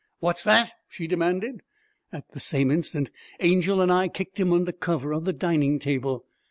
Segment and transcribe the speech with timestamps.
[0.17, 1.61] 'What's that?' she demanded.
[2.11, 6.25] At the same instant Angel and I kicked him under cover of the dining table.